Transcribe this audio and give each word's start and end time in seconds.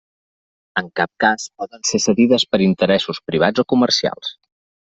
En 0.81 0.87
cap 0.99 1.11
cas 1.25 1.45
poden 1.63 1.85
ser 1.91 2.01
cedides 2.07 2.47
per 2.55 2.63
interessos 2.69 3.23
privats 3.31 3.65
o 3.67 3.67
comercials. 3.75 4.35